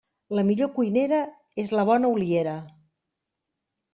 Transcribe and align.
La 0.37 0.43
millor 0.45 0.69
cuinera 0.77 1.19
és 1.63 1.73
la 1.79 1.85
bona 1.89 2.11
oliera. 2.15 2.57